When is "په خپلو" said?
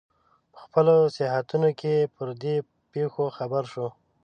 0.53-0.95